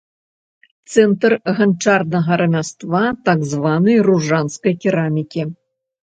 Цэнтр 0.91 1.33
ганчарнага 1.57 2.37
рамяства, 2.41 3.01
так 3.27 3.39
званай 3.51 3.97
ружанскай 4.07 4.73
керамікі. 4.87 5.43